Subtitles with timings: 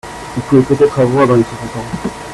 [0.35, 2.09] Il pouvait peut-être avoir dans les soixante ans.